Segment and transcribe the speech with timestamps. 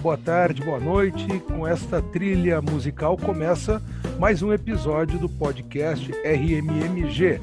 [0.00, 1.26] boa tarde, boa noite.
[1.40, 3.82] Com esta trilha musical começa
[4.18, 7.38] mais um episódio do podcast RMMG,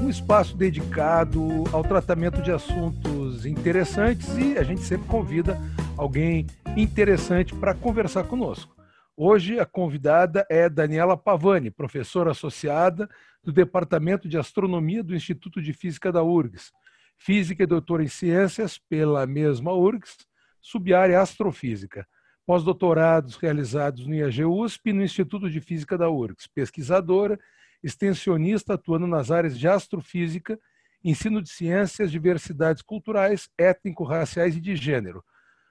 [0.00, 1.40] um espaço dedicado
[1.72, 5.56] ao tratamento de assuntos interessantes e a gente sempre convida
[5.96, 8.74] alguém interessante para conversar conosco.
[9.16, 13.08] Hoje a convidada é Daniela Pavani, professora associada
[13.44, 16.72] do Departamento de Astronomia do Instituto de Física da URGS,
[17.16, 20.29] física e doutora em ciências pela mesma URGS,
[20.60, 22.06] subárea astrofísica.
[22.46, 27.38] Pós-doutorados realizados no IAG USP e no Instituto de Física da URGS, pesquisadora,
[27.82, 30.58] extensionista atuando nas áreas de astrofísica,
[31.02, 35.24] ensino de ciências, diversidades culturais, étnico-raciais e de gênero,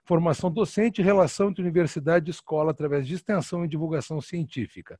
[0.04, 5.00] formação docente e relação entre universidade e escola através de extensão e divulgação científica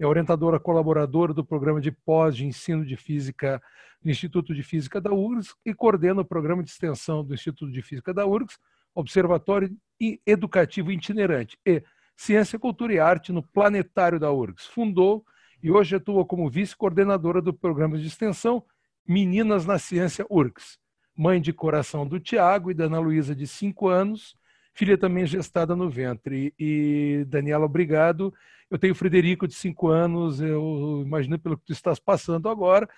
[0.00, 3.62] é orientadora colaboradora do programa de pós de ensino de física
[4.02, 7.82] do Instituto de Física da URGS e coordena o programa de extensão do Instituto de
[7.82, 8.58] Física da URGS,
[8.94, 9.70] Observatório
[10.26, 11.82] Educativo Itinerante e
[12.16, 14.66] Ciência, Cultura e Arte no Planetário da URGS.
[14.66, 15.24] Fundou
[15.62, 18.64] e hoje atua como vice-coordenadora do programa de extensão
[19.06, 20.78] Meninas na Ciência URGS.
[21.16, 24.34] Mãe de coração do Tiago e da Ana Luísa, de 5 anos,
[24.72, 26.54] filha também gestada no ventre.
[26.58, 28.32] E, Daniela, obrigado.
[28.70, 32.88] Eu tenho o Frederico, de 5 anos, eu imagino pelo que tu estás passando agora.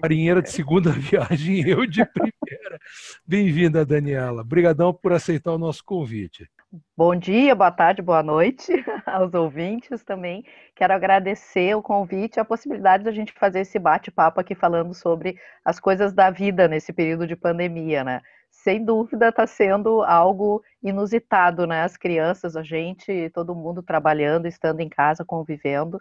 [0.00, 2.78] Marinheira de segunda viagem, eu de primeira.
[3.26, 4.42] Bem-vinda, Daniela.
[4.42, 6.48] Obrigadão por aceitar o nosso convite.
[6.96, 8.72] Bom dia, boa tarde, boa noite
[9.06, 10.44] aos ouvintes também.
[10.74, 15.78] Quero agradecer o convite a possibilidade da gente fazer esse bate-papo aqui falando sobre as
[15.78, 18.20] coisas da vida nesse período de pandemia, né?
[18.50, 21.82] sem dúvida está sendo algo inusitado, né?
[21.82, 26.00] As crianças, a gente, todo mundo trabalhando, estando em casa, convivendo,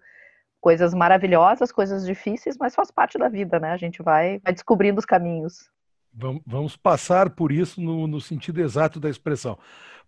[0.63, 3.73] coisas maravilhosas, coisas difíceis, mas faz parte da vida, né?
[3.73, 5.69] A gente vai, vai descobrindo os caminhos.
[6.45, 9.59] Vamos passar por isso no, no sentido exato da expressão.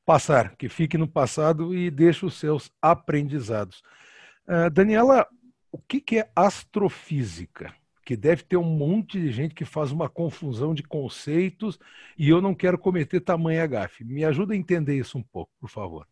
[0.05, 3.83] Passar, que fique no passado e deixe os seus aprendizados.
[4.47, 5.27] Uh, Daniela,
[5.73, 7.73] o que, que é astrofísica?
[8.05, 11.79] que deve ter um monte de gente que faz uma confusão de conceitos
[12.15, 14.03] e eu não quero cometer tamanha gafe.
[14.03, 16.07] Me ajuda a entender isso um pouco, por favor.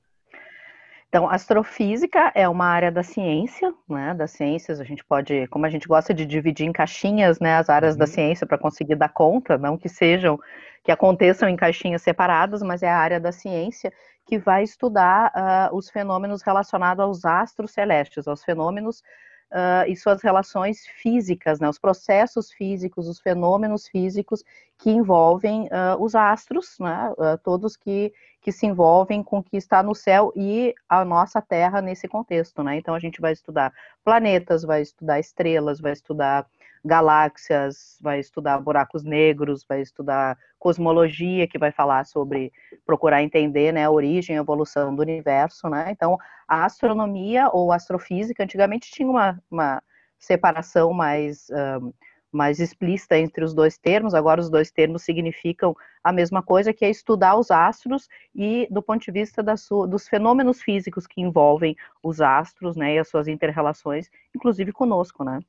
[1.13, 4.15] Então, astrofísica é uma área da ciência, né?
[4.15, 7.55] Das ciências, a gente pode, como a gente gosta de dividir em caixinhas, né?
[7.55, 7.99] As áreas uhum.
[7.99, 10.39] da ciência para conseguir dar conta, não que sejam,
[10.83, 13.93] que aconteçam em caixinhas separadas, mas é a área da ciência
[14.25, 19.03] que vai estudar uh, os fenômenos relacionados aos astros celestes, aos fenômenos
[19.53, 24.43] uh, e suas relações físicas, né, os processos físicos, os fenômenos físicos
[24.77, 29.55] que envolvem uh, os astros, né, uh, todos que, que se envolvem com o que
[29.55, 32.63] está no céu e a nossa Terra nesse contexto.
[32.63, 32.77] Né?
[32.77, 33.71] Então, a gente vai estudar
[34.03, 36.45] planetas, vai estudar estrelas, vai estudar
[36.83, 42.51] galáxias, vai estudar buracos negros, vai estudar cosmologia, que vai falar sobre
[42.85, 45.69] procurar entender né, a origem e evolução do universo.
[45.69, 45.91] Né?
[45.91, 46.17] Então,
[46.47, 49.81] a astronomia ou astrofísica antigamente tinha uma, uma
[50.19, 51.47] separação mais,
[51.81, 51.93] um,
[52.31, 56.83] mais explícita entre os dois termos, agora os dois termos significam a mesma coisa, que
[56.83, 62.19] é estudar os astros e do ponto de vista dos fenômenos físicos que envolvem os
[62.19, 65.39] astros né, e as suas interrelações, inclusive conosco, né?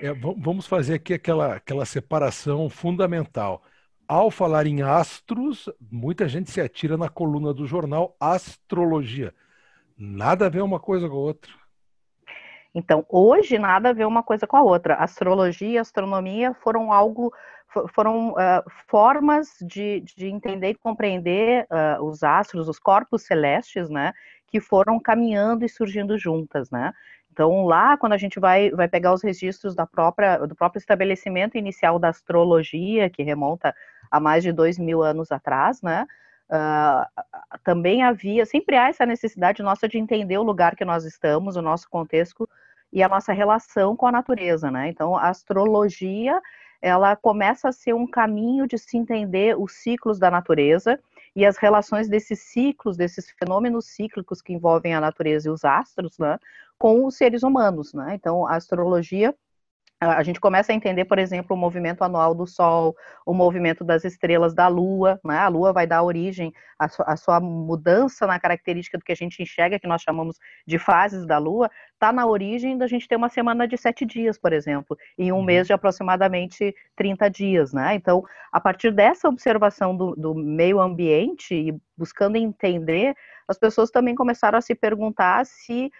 [0.00, 3.62] É, vamos fazer aqui aquela, aquela separação fundamental.
[4.06, 9.34] Ao falar em astros, muita gente se atira na coluna do jornal Astrologia.
[9.96, 11.52] Nada a ver uma coisa com a outra.
[12.74, 14.96] Então, hoje nada a ver uma coisa com a outra.
[14.96, 17.32] Astrologia e astronomia foram algo,
[17.94, 24.12] foram uh, formas de, de, entender e compreender uh, os astros, os corpos celestes, né,
[24.48, 26.92] que foram caminhando e surgindo juntas, né.
[27.34, 31.58] Então, lá, quando a gente vai, vai pegar os registros da própria, do próprio estabelecimento
[31.58, 33.74] inicial da astrologia, que remonta
[34.08, 36.06] a mais de dois mil anos atrás, né?
[36.48, 41.56] Uh, também havia, sempre há essa necessidade nossa de entender o lugar que nós estamos,
[41.56, 42.48] o nosso contexto
[42.92, 44.88] e a nossa relação com a natureza, né?
[44.88, 46.40] Então, a astrologia,
[46.80, 51.00] ela começa a ser um caminho de se entender os ciclos da natureza
[51.34, 56.16] e as relações desses ciclos, desses fenômenos cíclicos que envolvem a natureza e os astros,
[56.16, 56.38] né,
[56.78, 58.14] com os seres humanos, né?
[58.14, 59.34] Então, a astrologia
[60.12, 62.94] a gente começa a entender, por exemplo, o movimento anual do Sol,
[63.24, 65.38] o movimento das estrelas da Lua, né?
[65.38, 69.78] A Lua vai dar origem à sua, mudança na característica do que a gente enxerga,
[69.78, 73.66] que nós chamamos de fases da Lua, está na origem da gente ter uma semana
[73.66, 75.44] de sete dias, por exemplo, e um uhum.
[75.44, 77.94] mês de aproximadamente 30 dias, né?
[77.94, 83.14] Então, a partir dessa observação do, do meio ambiente e buscando entender,
[83.48, 85.90] as pessoas também começaram a se perguntar se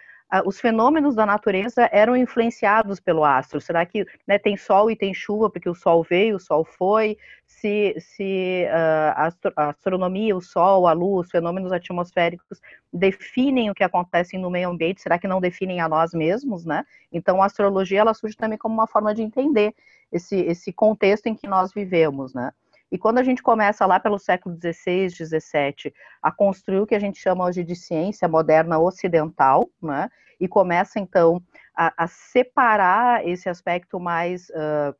[0.44, 3.60] os fenômenos da natureza eram influenciados pelo astro.
[3.60, 7.16] Será que né, tem sol e tem chuva porque o sol veio, o sol foi?
[7.46, 12.60] Se, se uh, a astronomia, o sol, a luz, os fenômenos atmosféricos
[12.92, 16.84] definem o que acontece no meio ambiente, será que não definem a nós mesmos, né?
[17.12, 19.74] Então, a astrologia ela surge também como uma forma de entender
[20.10, 22.52] esse, esse contexto em que nós vivemos, né?
[22.90, 25.92] E quando a gente começa lá pelo século XVI, XVII,
[26.22, 30.08] a construir o que a gente chama hoje de ciência moderna ocidental, né?
[30.38, 31.42] E começa então
[31.74, 34.94] a, a separar esse aspecto mais, uh,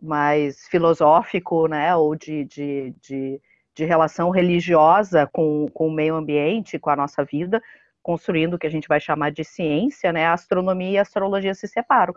[0.00, 1.94] mais filosófico, né?
[1.94, 3.40] Ou de, de, de,
[3.74, 7.62] de relação religiosa com, com o meio ambiente, com a nossa vida,
[8.02, 10.26] construindo o que a gente vai chamar de ciência, né?
[10.26, 12.14] A astronomia e a astrologia se separam.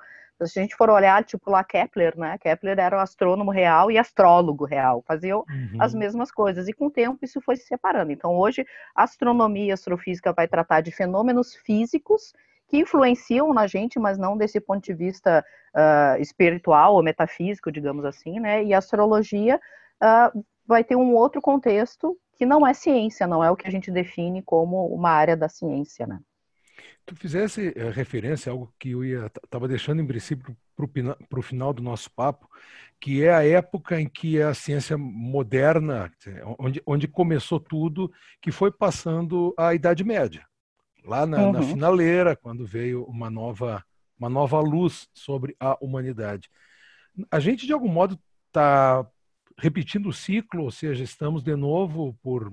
[0.48, 2.38] Se a gente for olhar, tipo lá Kepler, né?
[2.38, 5.78] Kepler era o astrônomo real e astrólogo real, faziam uhum.
[5.80, 6.68] as mesmas coisas.
[6.68, 8.12] E com o tempo isso foi se separando.
[8.12, 8.66] Então hoje
[8.96, 12.34] a astronomia e astrofísica vai tratar de fenômenos físicos
[12.68, 15.44] que influenciam na gente, mas não desse ponto de vista
[15.76, 18.64] uh, espiritual ou metafísico, digamos assim, né?
[18.64, 19.60] E a astrologia
[20.02, 23.72] uh, vai ter um outro contexto que não é ciência, não é o que a
[23.72, 26.20] gente define como uma área da ciência, né?
[27.06, 31.44] Tu fizesse uh, referência a algo que eu ia estava deixando em princípio para o
[31.44, 32.50] final do nosso papo,
[33.00, 36.12] que é a época em que a ciência moderna,
[36.58, 38.12] onde, onde começou tudo,
[38.42, 40.46] que foi passando a Idade Média,
[41.04, 41.52] lá na, uhum.
[41.52, 43.84] na finaleira, quando veio uma nova
[44.18, 46.48] uma nova luz sobre a humanidade.
[47.32, 49.04] A gente de algum modo está
[49.58, 52.52] repetindo o ciclo, ou seja, estamos de novo por.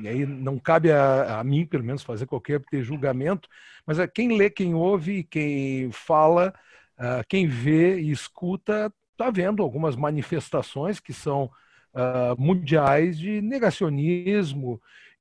[0.00, 3.48] E aí não cabe a, a mim, pelo menos, fazer qualquer julgamento,
[3.86, 6.54] mas a quem lê, quem ouve, quem fala,
[6.98, 11.50] uh, quem vê e escuta, está vendo algumas manifestações que são
[11.94, 14.80] uh, mundiais de negacionismo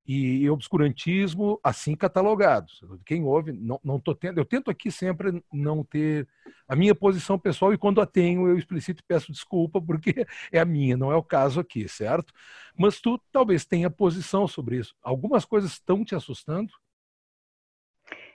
[0.10, 2.82] e, e obscurantismo assim catalogados.
[3.06, 6.28] Quem ouve, não, não tô tendo, eu tento aqui sempre não ter
[6.68, 10.60] a minha posição pessoal e quando a tenho eu explicito e peço desculpa porque é
[10.60, 12.34] a minha, não é o caso aqui, certo?
[12.76, 14.96] Mas tu talvez tenha posição sobre isso.
[15.04, 16.72] Algumas coisas estão te assustando?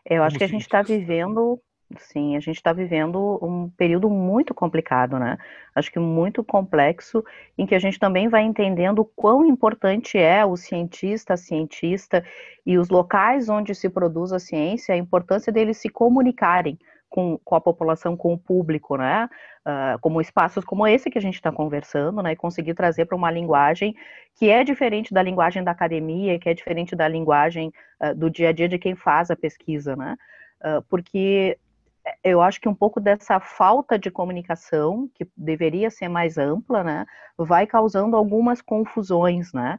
[0.09, 1.61] Eu acho Como que a gente está vivendo
[2.01, 5.39] Sim, a gente está vivendo um período muito complicado, né?
[5.75, 7.25] Acho que muito complexo,
[7.57, 12.25] em que a gente também vai entendendo o quão importante é o cientista, a cientista
[12.65, 16.79] e os locais onde se produz a ciência, a importância deles se comunicarem
[17.15, 19.29] com, com a população, com o público, né?
[19.65, 22.33] Uh, como espaços como esse que a gente está conversando, né?
[22.33, 23.95] E conseguir trazer para uma linguagem
[24.35, 28.49] que é diferente da linguagem da academia, que é diferente da linguagem uh, do dia
[28.49, 30.17] a dia de quem faz a pesquisa, né?
[30.61, 31.57] Uh, porque
[32.23, 37.07] eu acho que um pouco dessa falta de comunicação, que deveria ser mais ampla, né,
[37.37, 39.79] vai causando algumas confusões, né,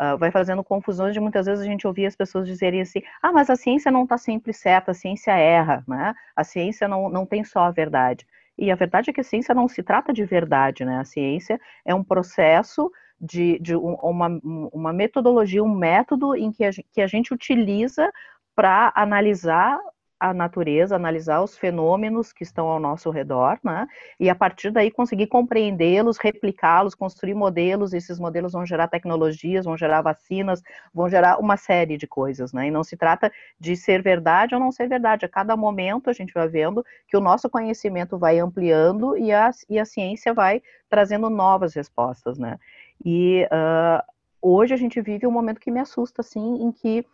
[0.00, 3.32] uh, vai fazendo confusões de muitas vezes a gente ouvir as pessoas dizerem assim, ah,
[3.32, 7.26] mas a ciência não está sempre certa, a ciência erra, né, a ciência não, não
[7.26, 8.26] tem só a verdade.
[8.58, 11.60] E a verdade é que a ciência não se trata de verdade, né, a ciência
[11.84, 12.90] é um processo
[13.20, 18.10] de, de uma, uma metodologia, um método em que a, que a gente utiliza
[18.54, 19.78] para analisar
[20.18, 23.86] a natureza, analisar os fenômenos que estão ao nosso redor, né?
[24.18, 27.92] E a partir daí conseguir compreendê-los, replicá-los, construir modelos.
[27.92, 30.62] Esses modelos vão gerar tecnologias, vão gerar vacinas,
[30.92, 32.68] vão gerar uma série de coisas, né?
[32.68, 35.26] E não se trata de ser verdade ou não ser verdade.
[35.26, 39.50] A cada momento a gente vai vendo que o nosso conhecimento vai ampliando e a,
[39.68, 42.58] e a ciência vai trazendo novas respostas, né?
[43.04, 44.02] E uh,
[44.40, 47.04] hoje a gente vive um momento que me assusta, assim, em que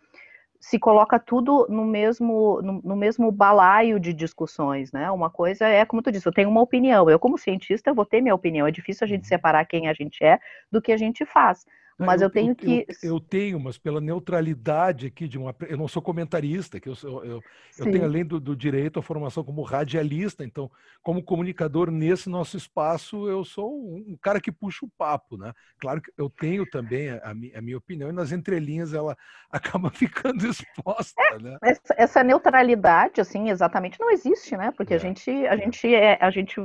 [0.63, 5.11] se coloca tudo no mesmo, no, no, mesmo balaio de discussões, né?
[5.11, 7.09] Uma coisa é, como tu disse, eu tenho uma opinião.
[7.09, 8.65] Eu, como cientista, vou ter minha opinião.
[8.65, 9.27] É difícil a gente uhum.
[9.27, 10.39] separar quem a gente é
[10.71, 11.65] do que a gente faz.
[11.97, 12.85] Mas eu, eu tenho eu, que.
[13.03, 15.55] Eu, eu, tenho, mas pela neutralidade aqui de uma.
[15.67, 17.41] Eu não sou comentarista, que eu, sou, eu,
[17.77, 20.71] eu tenho, além do, do, direito, a formação como radialista, então,
[21.01, 25.53] como comunicador nesse nosso espaço, eu sou um, cara que puxa o papo, né?
[25.79, 29.15] Claro que eu tenho também a, a minha opinião, e nas entrelinhas ela
[29.51, 31.57] acaba ficando exposta, é, né?
[31.61, 34.71] Essa, essa, neutralidade, assim, exatamente não existe, né?
[34.75, 35.57] Porque é, a gente, a, é.
[35.57, 36.55] gente é, a gente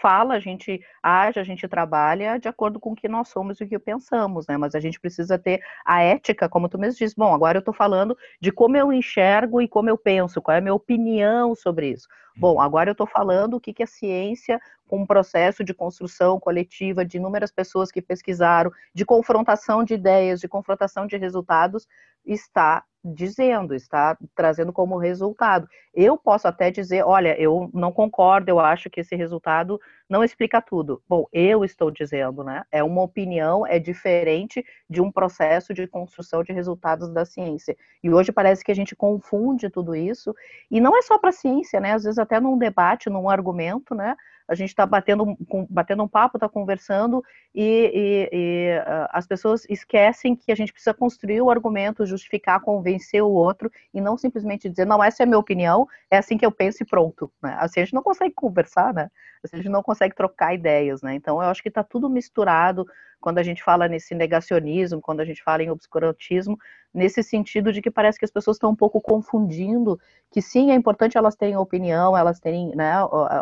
[0.00, 3.64] fala, a gente age, a gente trabalha de acordo com o que nós somos e
[3.64, 4.56] o que pensamos, né?
[4.56, 7.14] Mas a gente precisa ter a ética, como tu mesmo diz.
[7.14, 10.58] Bom, agora eu estou falando de como eu enxergo e como eu penso, qual é
[10.58, 12.08] a minha opinião sobre isso.
[12.36, 12.60] Bom, uhum.
[12.60, 17.04] agora eu estou falando o que, que a ciência, com um processo de construção coletiva
[17.04, 21.86] de inúmeras pessoas que pesquisaram, de confrontação de ideias, de confrontação de resultados,
[22.28, 25.68] está dizendo, está trazendo como resultado.
[25.94, 30.60] Eu posso até dizer, olha, eu não concordo, eu acho que esse resultado não explica
[30.60, 31.02] tudo.
[31.08, 32.64] Bom, eu estou dizendo, né?
[32.70, 37.76] É uma opinião, é diferente de um processo de construção de resultados da ciência.
[38.02, 40.34] E hoje parece que a gente confunde tudo isso,
[40.70, 41.92] e não é só para a ciência, né?
[41.92, 44.16] Às vezes até num debate, num argumento, né?
[44.48, 45.36] a gente está batendo,
[45.68, 47.22] batendo um papo, está conversando,
[47.54, 52.60] e, e, e uh, as pessoas esquecem que a gente precisa construir o argumento, justificar,
[52.60, 56.38] convencer o outro, e não simplesmente dizer, não, essa é a minha opinião, é assim
[56.38, 57.30] que eu penso e pronto.
[57.42, 57.56] Né?
[57.58, 59.10] Assim a gente não consegue conversar, né?
[59.42, 61.14] Assim a gente não consegue trocar ideias, né?
[61.14, 62.86] Então eu acho que está tudo misturado
[63.20, 66.56] quando a gente fala nesse negacionismo, quando a gente fala em obscurantismo,
[66.92, 69.98] nesse sentido de que parece que as pessoas estão um pouco confundindo
[70.30, 72.94] que sim, é importante elas terem opinião, elas terem né,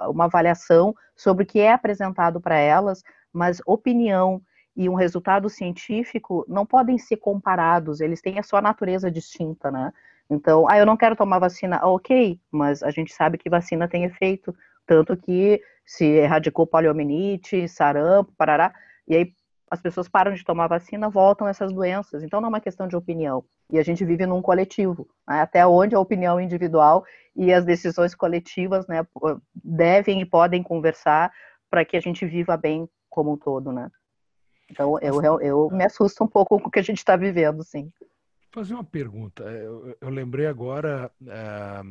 [0.09, 3.02] uma avaliação sobre o que é apresentado para elas,
[3.33, 4.40] mas opinião
[4.76, 9.92] e um resultado científico não podem ser comparados, eles têm a sua natureza distinta, né?
[10.28, 14.04] Então, ah, eu não quero tomar vacina, ok, mas a gente sabe que vacina tem
[14.04, 14.54] efeito,
[14.85, 18.73] tanto que se erradicou poliomielite, sarampo, parará,
[19.06, 19.33] e aí
[19.71, 22.23] as pessoas param de tomar vacina, voltam essas doenças.
[22.23, 23.45] Então não é uma questão de opinião.
[23.71, 25.40] E a gente vive num coletivo, né?
[25.40, 27.04] até onde a opinião individual
[27.35, 29.04] e as decisões coletivas né,
[29.54, 31.33] devem e podem conversar
[31.68, 33.90] para que a gente viva bem como um todo, né?
[34.70, 37.62] Então eu, eu, eu me assusto um pouco com o que a gente está vivendo,
[37.62, 37.90] sim.
[38.00, 39.44] Vou fazer uma pergunta.
[39.44, 41.82] Eu, eu lembrei agora, é,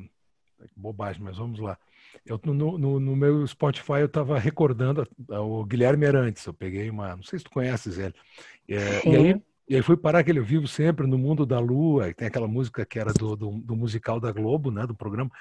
[0.76, 1.78] bobagem, mas vamos lá.
[2.26, 6.46] Eu, no, no, no, meu Spotify eu estava recordando o Guilherme Arantes.
[6.46, 7.16] Eu peguei uma.
[7.16, 8.14] Não sei se tu conheces ele.
[8.68, 12.14] É, e, aí, e aí fui parar que ele vivo sempre no mundo da lua.
[12.14, 15.32] Tem aquela música que era do, do, do, musical da Globo, né, do programa.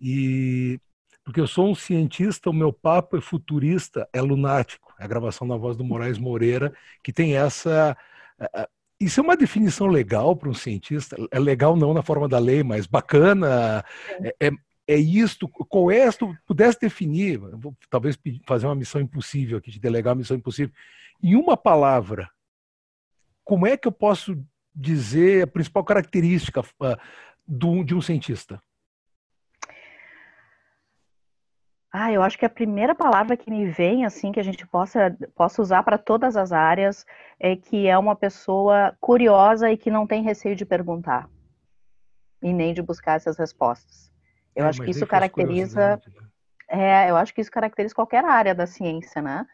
[0.00, 0.80] E
[1.24, 4.83] porque eu sou um cientista, o meu papo é futurista, é lunático.
[4.98, 6.72] É a gravação da voz do Moraes Moreira
[7.02, 7.96] que tem essa.
[9.00, 11.16] Isso é uma definição legal para um cientista.
[11.30, 13.84] É legal não na forma da lei, mas bacana.
[14.22, 14.50] É, é,
[14.86, 19.70] é isto, qual é, se tu pudesse definir, vou talvez fazer uma missão impossível aqui,
[19.70, 20.74] te delegar uma missão impossível,
[21.22, 22.30] em uma palavra,
[23.42, 24.36] como é que eu posso
[24.74, 26.96] dizer a principal característica uh,
[27.46, 28.60] do, de um cientista?
[31.96, 35.16] Ah, eu acho que a primeira palavra que me vem, assim, que a gente possa,
[35.32, 37.06] possa usar para todas as áreas,
[37.38, 41.30] é que é uma pessoa curiosa e que não tem receio de perguntar.
[42.42, 44.10] E nem de buscar essas respostas.
[44.56, 46.02] Eu é, acho que isso caracteriza.
[46.68, 47.06] Né?
[47.06, 49.46] É, eu acho que isso caracteriza qualquer área da ciência, né?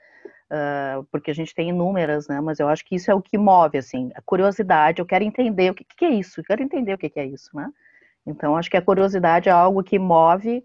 [0.50, 2.40] Uh, porque a gente tem inúmeras, né?
[2.40, 5.02] Mas eu acho que isso é o que move, assim, a curiosidade.
[5.02, 7.26] Eu quero entender o que, que é isso, eu quero entender o que, que é
[7.26, 7.70] isso, né?
[8.26, 10.64] Então, acho que a curiosidade é algo que move,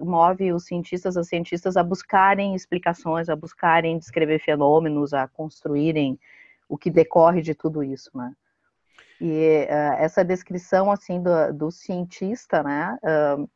[0.00, 6.18] move os cientistas, as cientistas a buscarem explicações, a buscarem descrever fenômenos, a construírem
[6.68, 8.32] o que decorre de tudo isso, né?
[9.20, 13.48] E uh, essa descrição, assim, do, do cientista, né, uh,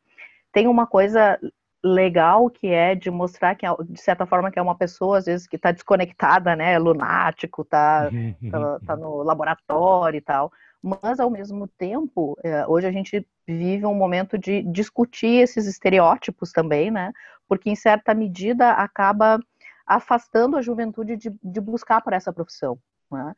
[0.53, 1.37] tem uma coisa
[1.83, 5.45] legal que é de mostrar que, de certa forma, que é uma pessoa, às vezes,
[5.45, 10.51] que está desconectada, né, é lunático, tá, uhum, tá no laboratório e tal,
[11.01, 16.51] mas, ao mesmo tempo, uh, hoje a gente vive um momento de discutir esses estereótipos
[16.51, 17.11] também, né,
[17.47, 19.39] porque, em certa medida, acaba
[19.85, 22.77] afastando a juventude de, de buscar por essa profissão,
[23.11, 23.33] né?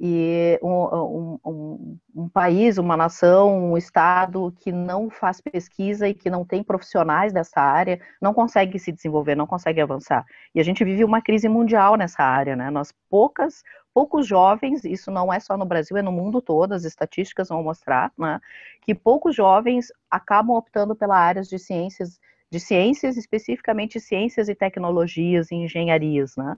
[0.00, 6.28] e um, um, um, país, uma nação, um estado que não faz pesquisa e que
[6.28, 10.24] não tem profissionais dessa área, não consegue se desenvolver, não consegue avançar.
[10.54, 12.70] E a gente vive uma crise mundial nessa área, né?
[12.70, 13.62] Nós poucas,
[13.94, 17.62] poucos jovens, isso não é só no Brasil, é no mundo todo, as estatísticas vão
[17.62, 18.40] mostrar, né?
[18.82, 22.20] Que poucos jovens acabam optando pela área de ciências,
[22.50, 26.56] de ciências, especificamente ciências e tecnologias e engenharias, né?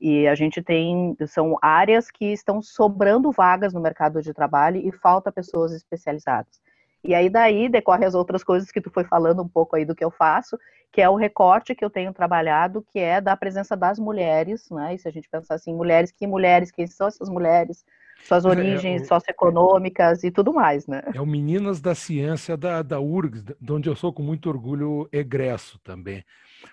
[0.00, 4.90] E a gente tem, são áreas que estão sobrando vagas no mercado de trabalho e
[4.90, 6.60] falta pessoas especializadas.
[7.04, 9.94] E aí daí decorre as outras coisas que tu foi falando um pouco aí do
[9.94, 10.56] que eu faço,
[10.92, 14.94] que é o recorte que eu tenho trabalhado, que é da presença das mulheres, né?
[14.94, 17.84] E se a gente pensar assim, mulheres, que mulheres, quem são essas mulheres,
[18.24, 21.02] suas origens é, é, socioeconômicas e tudo mais, né?
[21.12, 25.08] É o Meninas da Ciência da, da URGS, de onde eu sou com muito orgulho
[25.10, 26.24] egresso também.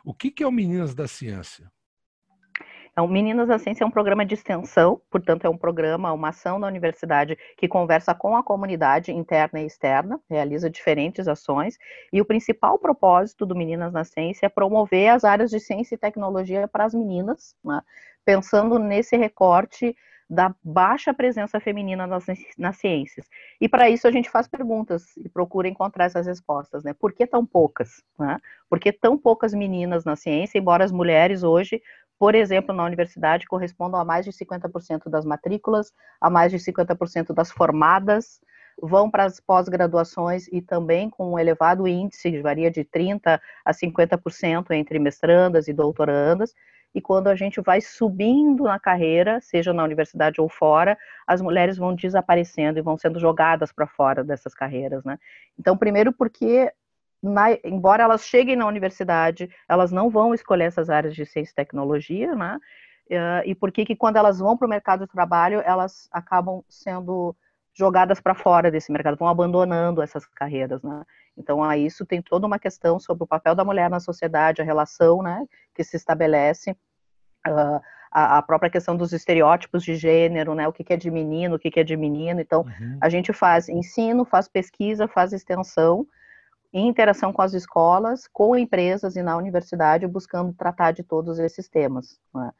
[0.03, 1.71] O que, que é o Meninas da Ciência?
[2.91, 6.59] Então, Meninas da Ciência é um programa de extensão, portanto, é um programa, uma ação
[6.59, 11.77] da universidade que conversa com a comunidade interna e externa, realiza diferentes ações,
[12.11, 15.97] e o principal propósito do Meninas na Ciência é promover as áreas de ciência e
[15.97, 17.81] tecnologia para as meninas, né?
[18.25, 19.95] pensando nesse recorte
[20.29, 23.25] da baixa presença feminina nas, nas ciências.
[23.59, 26.93] E para isso a gente faz perguntas e procura encontrar essas respostas, né?
[26.93, 28.03] Por que tão poucas?
[28.17, 28.37] Né?
[28.69, 31.81] Por que tão poucas meninas na ciência, embora as mulheres hoje
[32.19, 37.33] por exemplo, na universidade, correspondam a mais de 50% das matrículas, a mais de 50%
[37.33, 38.41] das formadas,
[38.81, 43.73] vão para as pós-graduações e também com um elevado índice, que varia de 30% a
[43.73, 46.53] 50% entre mestrandas e doutorandas,
[46.93, 50.97] e quando a gente vai subindo na carreira, seja na universidade ou fora,
[51.27, 55.17] as mulheres vão desaparecendo e vão sendo jogadas para fora dessas carreiras, né?
[55.57, 56.71] Então, primeiro porque
[57.21, 61.55] na, embora elas cheguem na universidade, elas não vão escolher essas áreas de ciência e
[61.55, 62.57] tecnologia, né?
[63.09, 67.35] Uh, e por que quando elas vão para o mercado de trabalho, elas acabam sendo
[67.73, 71.03] jogadas para fora desse mercado, vão abandonando essas carreiras, né?
[71.37, 74.65] Então, a isso tem toda uma questão sobre o papel da mulher na sociedade, a
[74.65, 76.71] relação, né, que se estabelece,
[77.47, 77.79] uh,
[78.11, 81.55] a, a, própria questão dos estereótipos de gênero, né, o que, que é de menino,
[81.55, 82.41] o que, que é de menino.
[82.41, 82.97] Então, uhum.
[82.99, 86.05] a gente faz ensino, faz pesquisa, faz extensão,
[86.73, 91.67] em interação com as escolas, com empresas e na universidade, buscando tratar de todos esses
[91.67, 92.19] temas.
[92.33, 92.51] Né?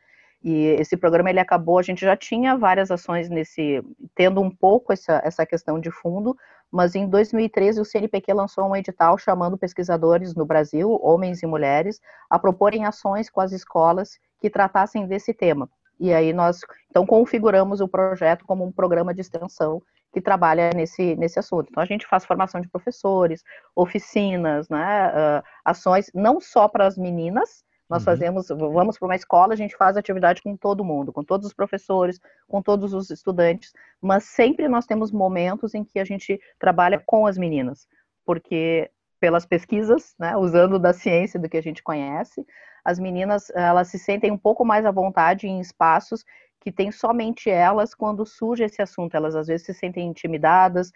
[0.43, 3.83] E esse programa ele acabou, a gente já tinha várias ações nesse,
[4.15, 6.35] tendo um pouco essa, essa questão de fundo,
[6.71, 11.99] mas em 2013 o CNPq lançou um edital chamando pesquisadores no Brasil, homens e mulheres,
[12.29, 15.69] a proporem ações com as escolas que tratassem desse tema.
[15.99, 21.15] E aí nós então configuramos o projeto como um programa de extensão que trabalha nesse,
[21.15, 21.67] nesse assunto.
[21.69, 23.43] Então a gente faz formação de professores,
[23.75, 28.05] oficinas, né, uh, ações não só para as meninas, nós uhum.
[28.05, 31.53] fazemos, vamos para uma escola, a gente faz atividade com todo mundo, com todos os
[31.53, 37.01] professores, com todos os estudantes, mas sempre nós temos momentos em que a gente trabalha
[37.03, 37.87] com as meninas,
[38.25, 42.45] porque pelas pesquisas, né, usando da ciência do que a gente conhece,
[42.85, 46.23] as meninas elas se sentem um pouco mais à vontade em espaços
[46.59, 49.15] que tem somente elas quando surge esse assunto.
[49.15, 50.91] Elas às vezes se sentem intimidadas,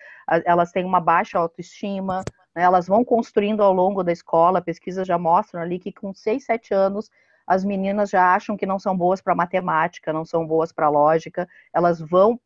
[0.46, 2.24] elas têm uma baixa autoestima,
[2.56, 2.64] né?
[2.64, 6.74] elas vão construindo ao longo da escola, pesquisas já mostram ali que com 6, 7
[6.74, 7.10] anos
[7.46, 11.48] as meninas já acham que não são boas para matemática, não são boas para lógica,
[11.74, 12.40] elas vão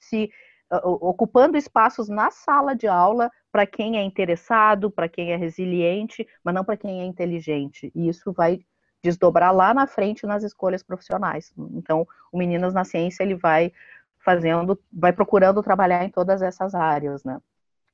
[0.00, 0.30] se
[0.82, 6.54] ocupando espaços na sala de aula para quem é interessado, para quem é resiliente, mas
[6.54, 7.90] não para quem é inteligente.
[7.94, 8.60] E isso vai
[9.02, 11.52] desdobrar lá na frente nas escolhas profissionais.
[11.72, 13.72] Então, o Meninas na Ciência, ele vai
[14.18, 17.40] fazendo, vai procurando trabalhar em todas essas áreas, né?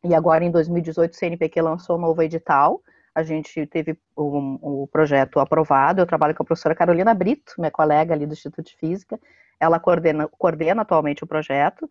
[0.03, 2.83] E agora, em 2018, o CNPq lançou um novo edital,
[3.15, 7.55] a gente teve o um, um projeto aprovado, eu trabalho com a professora Carolina Brito,
[7.59, 9.19] minha colega ali do Instituto de Física,
[9.59, 11.89] ela coordena, coordena atualmente o projeto,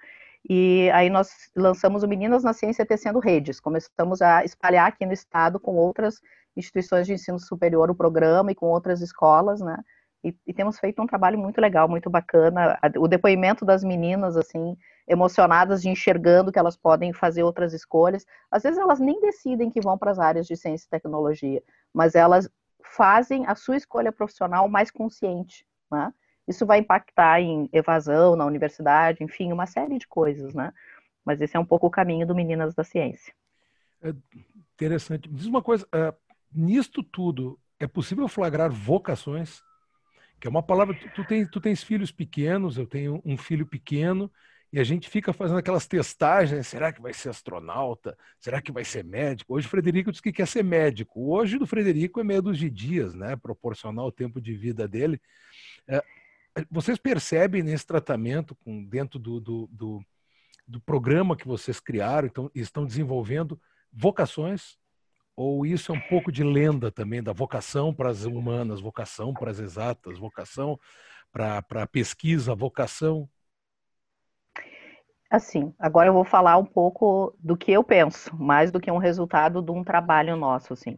[0.47, 5.13] e aí nós lançamos o Meninas na Ciência Tecendo Redes, começamos a espalhar aqui no
[5.13, 6.21] estado com outras
[6.55, 9.77] instituições de ensino superior o programa e com outras escolas, né?
[10.23, 12.79] E, e, temos feito um trabalho muito legal, muito bacana.
[12.97, 18.25] O depoimento das meninas, assim, emocionadas de enxergando que elas podem fazer outras escolhas.
[18.49, 21.61] Às vezes elas nem decidem que vão para as áreas de ciência e tecnologia,
[21.93, 22.49] mas elas
[22.81, 26.13] fazem a sua escolha profissional mais consciente, né?
[26.47, 30.73] Isso vai impactar em evasão na universidade, enfim, uma série de coisas, né?
[31.23, 33.33] Mas esse é um pouco o caminho do Meninas da Ciência.
[34.01, 34.13] É
[34.73, 35.29] interessante.
[35.29, 36.13] Diz uma coisa, uh,
[36.53, 39.61] nisto tudo, é possível flagrar vocações?
[40.39, 40.95] Que é uma palavra.
[41.15, 44.31] Tu, tem, tu tens filhos pequenos, eu tenho um filho pequeno,
[44.71, 48.17] e a gente fica fazendo aquelas testagens: será que vai ser astronauta?
[48.39, 49.55] Será que vai ser médico?
[49.55, 51.31] Hoje o Frederico disse que quer ser médico.
[51.31, 53.35] Hoje do Frederico é medo de dias, né?
[53.35, 55.21] Proporcional ao tempo de vida dele.
[55.87, 56.03] É,
[56.69, 60.05] vocês percebem nesse tratamento, com, dentro do, do, do,
[60.67, 63.59] do programa que vocês criaram, então, estão desenvolvendo
[63.91, 64.77] vocações
[65.35, 69.51] ou isso é um pouco de lenda também da vocação para as humanas, vocação para
[69.51, 70.79] as exatas, vocação
[71.31, 73.27] para a pesquisa, vocação?
[75.29, 78.99] Assim, agora eu vou falar um pouco do que eu penso, mais do que um
[78.99, 80.91] resultado de um trabalho nosso, assim.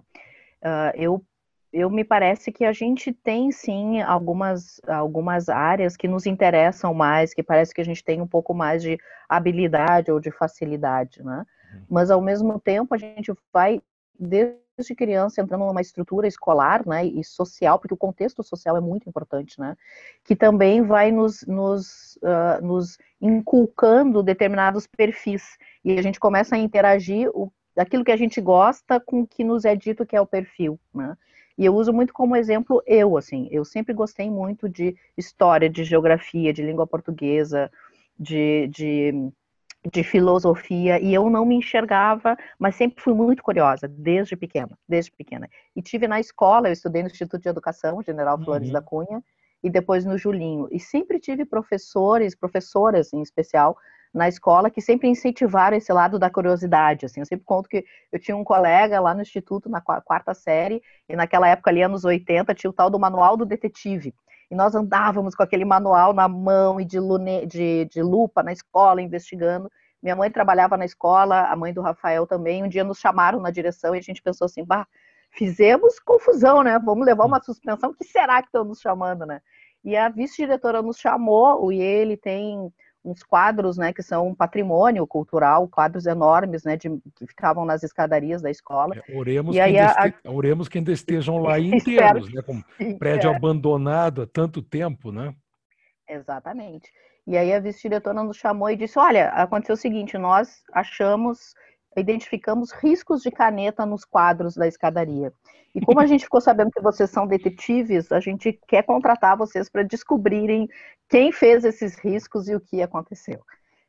[0.62, 1.26] Uh, eu,
[1.72, 7.34] eu me parece que a gente tem, sim, algumas, algumas áreas que nos interessam mais,
[7.34, 11.46] que parece que a gente tem um pouco mais de habilidade ou de facilidade, né?
[11.74, 11.86] Uhum.
[11.90, 13.82] Mas, ao mesmo tempo, a gente vai
[14.20, 19.08] desde criança entrando numa estrutura escolar, né, e social, porque o contexto social é muito
[19.08, 19.78] importante, né,
[20.24, 26.60] que também vai nos, nos, uh, nos inculcando determinados perfis, e a gente começa a
[26.60, 30.22] interagir o, aquilo que a gente gosta com o que nos é dito que é
[30.22, 31.16] o perfil, né,
[31.58, 35.86] e eu uso muito como exemplo eu, assim, eu sempre gostei muito de história, de
[35.86, 37.72] geografia, de língua portuguesa,
[38.20, 39.32] de, de
[39.92, 45.12] de filosofia e eu não me enxergava, mas sempre fui muito curiosa, desde pequena, desde
[45.12, 45.50] pequena.
[45.76, 48.74] E tive na escola, eu estudei no Instituto de Educação, General Flores uhum.
[48.74, 49.24] da Cunha,
[49.64, 50.68] e depois no Julinho.
[50.72, 53.78] E sempre tive professores, professoras em especial,
[54.14, 58.18] na escola que sempre incentivaram esse lado da curiosidade, assim, eu sempre conto que eu
[58.18, 62.54] tinha um colega lá no instituto na quarta série, e naquela época ali, anos 80,
[62.54, 64.14] tinha o tal do manual do detetive,
[64.50, 68.52] e nós andávamos com aquele manual na mão e de, lune, de, de lupa na
[68.52, 69.70] escola, investigando.
[70.02, 72.64] Minha mãe trabalhava na escola, a mãe do Rafael também.
[72.64, 74.88] Um dia nos chamaram na direção e a gente pensou assim, bah,
[75.32, 76.80] fizemos confusão, né?
[76.80, 77.90] Vamos levar uma suspensão.
[77.90, 79.42] O que será que estão nos chamando, né?
[79.84, 82.72] E a vice-diretora nos chamou, e ele tem
[83.06, 87.84] uns quadros, né, que são um patrimônio cultural, quadros enormes, né, de, que ficavam nas
[87.84, 88.96] escadarias da escola.
[89.08, 90.08] É, oremos, e que a...
[90.08, 90.20] este...
[90.28, 92.62] oremos que ainda estejam lá inteiros, né, com
[92.98, 95.34] prédio abandonado há tanto tempo, né?
[96.10, 96.90] Exatamente.
[97.28, 101.56] E aí a vice-diretora nos chamou e disse, olha, aconteceu o seguinte, nós achamos
[102.02, 105.34] identificamos riscos de caneta nos quadros da escadaria.
[105.74, 109.70] E como a gente ficou sabendo que vocês são detetives, a gente quer contratar vocês
[109.70, 110.68] para descobrirem
[111.10, 113.42] quem fez esses riscos e o que aconteceu.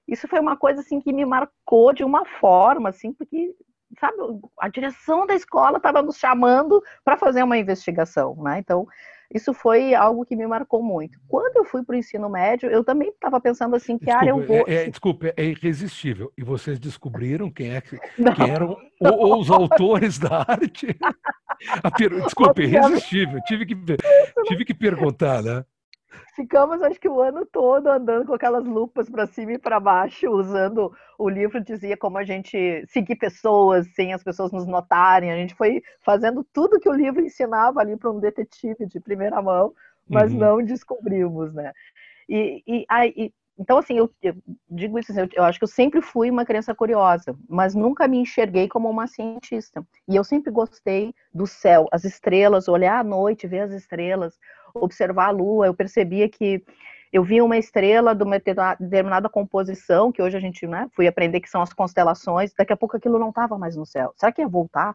[0.07, 3.55] Isso foi uma coisa assim que me marcou de uma forma assim, porque
[3.99, 4.17] sabe,
[4.61, 8.59] a direção da escola estava nos chamando para fazer uma investigação, né?
[8.59, 8.87] Então,
[9.35, 11.19] isso foi algo que me marcou muito.
[11.29, 14.45] Quando eu fui para o ensino médio, eu também estava pensando assim, que área eu
[14.45, 14.65] vou.
[14.67, 16.33] É, é, desculpa, é irresistível.
[16.37, 17.99] E vocês descobriram quem, é que,
[18.37, 20.97] quem eram ou os autores da arte?
[21.97, 22.23] Per...
[22.23, 23.41] Desculpa, irresistível.
[23.47, 23.77] Tive que,
[24.47, 25.65] tive que perguntar, né?
[26.35, 30.31] Ficamos, acho que o ano todo andando com aquelas lupas para cima e para baixo,
[30.31, 35.33] usando o livro dizia como a gente seguir pessoas sem as pessoas nos notarem.
[35.33, 39.41] A gente foi fazendo tudo que o livro ensinava ali para um detetive de primeira
[39.43, 39.75] mão,
[40.09, 40.39] mas uhum.
[40.39, 41.73] não descobrimos, né?
[42.29, 44.35] E, e, aí, então, assim, eu, eu
[44.71, 48.07] digo isso, assim, eu, eu, acho que eu sempre fui uma criança curiosa, mas nunca
[48.07, 49.83] me enxerguei como uma cientista.
[50.07, 54.39] E eu sempre gostei do céu, as estrelas, olhar à noite, ver as estrelas,
[54.75, 55.67] observar a lua.
[55.67, 56.63] Eu percebia que
[57.11, 61.41] eu via uma estrela de uma determinada composição, que hoje a gente, né, fui aprender
[61.41, 64.13] que são as constelações, daqui a pouco aquilo não estava mais no céu.
[64.17, 64.95] Será que ia voltar?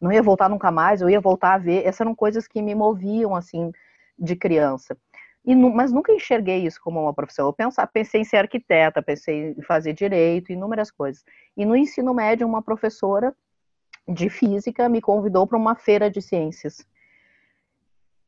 [0.00, 1.00] Não ia voltar nunca mais?
[1.00, 1.86] Eu ia voltar a ver?
[1.86, 3.70] Essas eram coisas que me moviam, assim,
[4.18, 4.96] de criança.
[5.44, 7.46] E, mas nunca enxerguei isso como uma profissão.
[7.46, 11.24] Eu pensava, pensei em ser arquiteta, pensei em fazer direito, inúmeras coisas.
[11.56, 13.34] E no ensino médio, uma professora
[14.06, 16.84] de física me convidou para uma feira de ciências.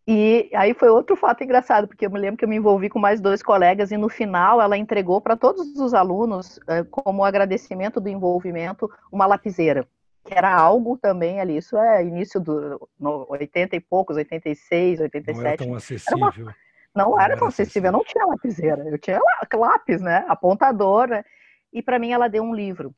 [0.06, 2.98] E aí foi outro fato engraçado, porque eu me lembro que eu me envolvi com
[2.98, 8.00] mais dois colegas e no final ela entregou para todos os alunos, eh, como agradecimento
[8.00, 9.86] do envolvimento, uma lapiseira,
[10.24, 15.36] que era algo também ali, isso é início do no, 80 e poucos, 86, 87.
[15.36, 16.16] Não era tão acessível.
[16.18, 16.56] Era uma,
[16.94, 19.20] não, era tão acessível, eu não tinha lapiseira, eu tinha
[19.54, 21.24] lápis, né, apontador, né?
[21.72, 22.94] E para mim ela deu um livro,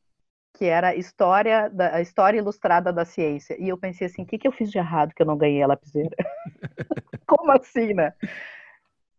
[0.54, 3.56] que era história da, a história ilustrada da ciência.
[3.60, 5.62] E eu pensei assim, o que, que eu fiz de errado que eu não ganhei
[5.62, 6.16] a lapiseira?
[7.26, 8.12] Como assim, né?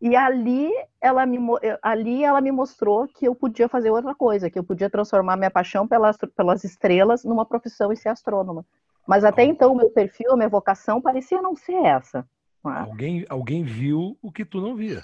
[0.01, 1.39] E ali ela, me,
[1.81, 5.49] ali ela me mostrou que eu podia fazer outra coisa, que eu podia transformar minha
[5.49, 8.65] paixão pelas, pelas estrelas numa profissão e ser astrônoma.
[9.07, 12.27] Mas até então, o meu perfil, a minha vocação parecia não ser essa.
[12.69, 15.03] Alguém, alguém viu o que tu não via.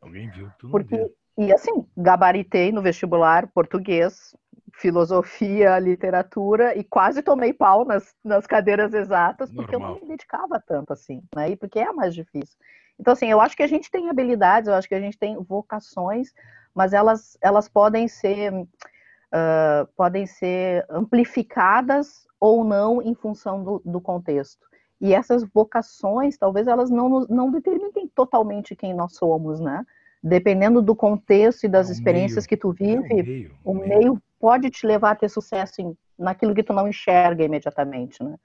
[0.00, 1.10] Alguém viu o que tu não Porque, via.
[1.36, 4.36] E assim, gabaritei no vestibular português,
[4.74, 9.90] filosofia, literatura e quase tomei pau nas, nas cadeiras exatas porque Normal.
[9.90, 11.50] eu não me dedicava tanto assim, né?
[11.50, 12.56] E porque é mais difícil.
[12.98, 15.36] Então, assim, eu acho que a gente tem habilidades, eu acho que a gente tem
[15.42, 16.32] vocações,
[16.72, 24.00] mas elas, elas podem ser uh, podem ser amplificadas ou não em função do, do
[24.00, 24.64] contexto.
[25.00, 29.84] E essas vocações, talvez elas não, não determinem totalmente quem nós somos, né?
[30.22, 33.88] Dependendo do contexto e das é experiências meio, que tu vive, é meio, o meio.
[33.88, 34.22] meio.
[34.40, 38.36] pode te levar a ter sucesso em, naquilo que tu não enxerga imediatamente, né?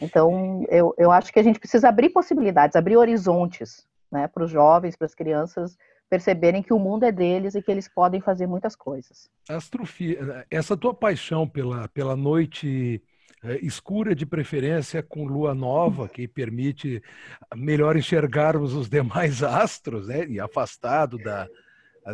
[0.00, 4.50] Então, eu, eu acho que a gente precisa abrir possibilidades, abrir horizontes, né, para os
[4.50, 5.76] jovens, para as crianças
[6.08, 9.28] perceberem que o mundo é deles e que eles podem fazer muitas coisas.
[9.48, 13.15] Astrofia, essa tua paixão pela, pela noite é,
[13.62, 17.02] escura de preferência com lua nova, que permite
[17.54, 20.26] melhor enxergarmos os demais astros, né?
[20.26, 21.48] E afastado da,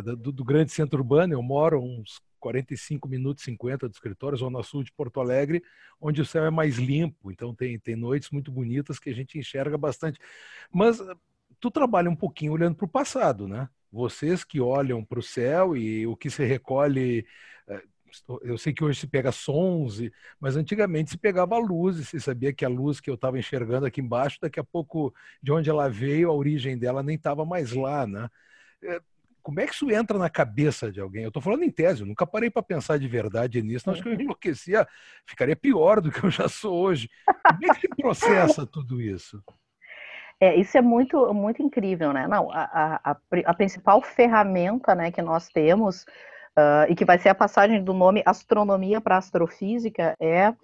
[0.01, 1.33] do, do, grande centro urbano.
[1.33, 5.63] Eu moro uns 45 minutos, 50 do escritório, zona sul de Porto Alegre,
[5.99, 7.31] onde o céu é mais limpo.
[7.31, 10.19] Então tem, tem noites muito bonitas que a gente enxerga bastante.
[10.71, 10.99] Mas
[11.59, 13.69] tu trabalha um pouquinho olhando para o passado, né?
[13.91, 17.25] Vocês que olham para o céu e o que se recolhe
[17.67, 17.81] é,
[18.41, 19.99] eu sei que hoje se pega sons,
[20.39, 23.85] mas antigamente se pegava luz, e se sabia que a luz que eu estava enxergando
[23.85, 27.73] aqui embaixo, daqui a pouco, de onde ela veio, a origem dela nem estava mais
[27.73, 28.29] lá, né?
[28.83, 29.01] É,
[29.43, 31.23] como é que isso entra na cabeça de alguém?
[31.23, 34.01] Eu estou falando em tese, eu nunca parei para pensar de verdade nisso, não acho
[34.01, 34.87] que eu enlouquecia,
[35.27, 37.09] ficaria pior do que eu já sou hoje.
[37.25, 39.43] Como é que se processa tudo isso?
[40.39, 42.27] É, isso é muito, muito incrível, né?
[42.27, 46.05] Não, a, a, a principal ferramenta né, que nós temos
[46.57, 50.55] uh, e que vai ser a passagem do nome astronomia para astrofísica, é uh,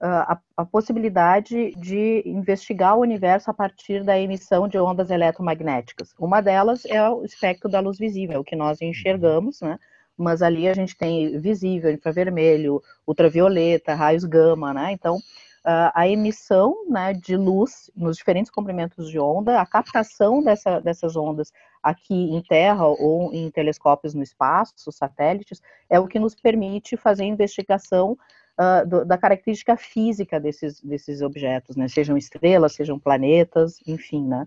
[0.00, 6.14] a, a, possibilidade de investigar o universo a partir da emissão de ondas eletromagnéticas.
[6.18, 9.78] Uma delas é o espectro da luz visível, que nós enxergamos, né?
[10.16, 14.92] mas ali a gente tem visível, infravermelho, ultravioleta, raios gama, né?
[14.92, 15.18] Então,
[15.64, 21.50] a emissão né, de luz nos diferentes comprimentos de onda, a captação dessa, dessas ondas
[21.84, 27.24] aqui em Terra ou em telescópios no espaço, satélites, é o que nos permite fazer
[27.24, 28.16] investigação
[28.58, 34.46] uh, do, da característica física desses, desses objetos, né, sejam estrelas, sejam planetas, enfim, né.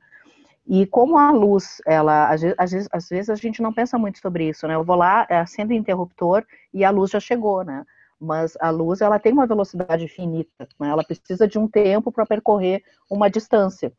[0.69, 4.50] E como a luz, ela, às vezes, às vezes a gente não pensa muito sobre
[4.50, 4.76] isso, né?
[4.76, 7.86] Eu vou lá, acendo o interruptor e a luz já chegou, né?
[8.19, 10.89] mas a luz ela tem uma velocidade finita, né?
[10.89, 13.93] ela precisa de um tempo para percorrer uma distância.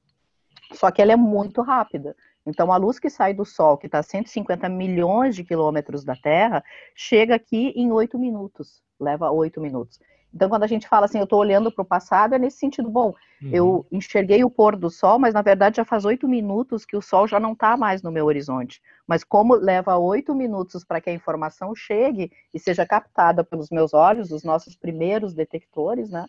[0.72, 2.14] Só que ela é muito rápida.
[2.48, 6.16] Então, a luz que sai do Sol, que está a 150 milhões de quilômetros da
[6.16, 10.00] Terra, chega aqui em oito minutos, leva oito minutos.
[10.34, 12.90] Então, quando a gente fala assim, eu estou olhando para o passado, é nesse sentido,
[12.90, 13.50] bom, uhum.
[13.50, 17.02] eu enxerguei o pôr do sol, mas na verdade já faz oito minutos que o
[17.02, 18.80] sol já não está mais no meu horizonte.
[19.06, 23.94] Mas como leva oito minutos para que a informação chegue e seja captada pelos meus
[23.94, 26.26] olhos, os nossos primeiros detectores, né?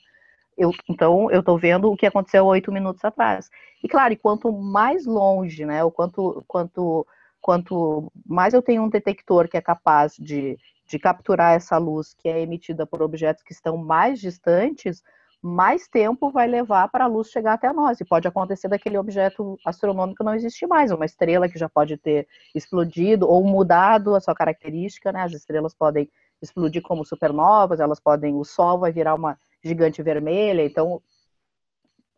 [0.60, 3.50] Eu, então, eu estou vendo o que aconteceu oito minutos atrás.
[3.84, 7.08] E claro, e quanto mais longe, né, o quanto, quanto,
[7.42, 10.58] quanto mais eu tenho um detector que é capaz de
[10.90, 15.04] de capturar essa luz que é emitida por objetos que estão mais distantes,
[15.42, 18.02] mais tempo vai levar para a luz chegar até nós.
[18.02, 22.28] E pode acontecer daquele objeto astronômico não existir mais, uma estrela que já pode ter
[22.56, 25.22] explodido ou mudado a sua característica, né?
[25.22, 26.10] As estrelas podem
[26.42, 30.66] explodir como supernovas, elas podem, o Sol vai virar uma gigante vermelha.
[30.66, 31.02] Então,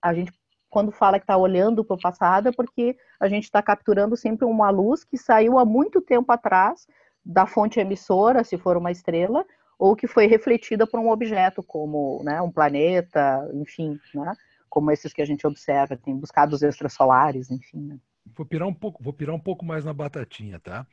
[0.02, 0.32] a gente
[0.72, 4.46] quando fala que está olhando para o passado é porque a gente está capturando sempre
[4.46, 6.88] uma luz que saiu há muito tempo atrás
[7.24, 9.46] da fonte emissora, se for uma estrela,
[9.78, 14.34] ou que foi refletida por um objeto, como né, um planeta, enfim, né,
[14.70, 17.82] como esses que a gente observa, tem buscados extrasolares, enfim.
[17.82, 18.00] Né.
[18.34, 20.88] Vou pirar um pouco, vou pirar um pouco mais na batatinha, tá?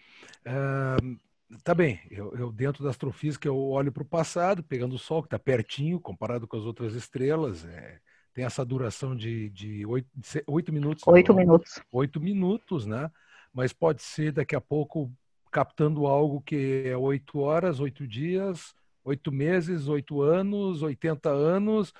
[0.44, 1.16] Uh,
[1.64, 5.22] tá bem, eu, eu, dentro da astrofísica eu olho para o passado, pegando o Sol
[5.22, 7.98] que está pertinho comparado com as outras estrelas, é,
[8.34, 10.08] tem essa duração de, de oito,
[10.46, 11.06] oito minutos.
[11.06, 11.80] Oito minutos.
[11.92, 13.11] Oito minutos, né?
[13.52, 15.11] Mas pode ser daqui a pouco
[15.50, 18.74] captando algo que é oito horas, oito dias,
[19.08, 21.90] oito meses, oito anos, oitenta anos.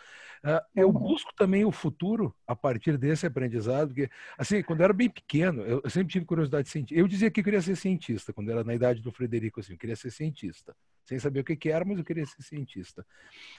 [0.44, 0.92] Uh, eu uhum.
[0.92, 5.62] busco também o futuro a partir desse aprendizado, porque, assim, quando eu era bem pequeno,
[5.62, 7.00] eu, sempre tive curiosidade científica.
[7.00, 9.78] Eu dizia que eu queria ser cientista, quando era na idade do Frederico, assim, eu
[9.78, 10.76] queria ser cientista.
[11.04, 13.04] Sem saber o que, que era, mas eu queria ser cientista.